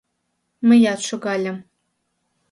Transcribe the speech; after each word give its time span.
Мыят 0.67 0.99
шогальым. 1.07 1.57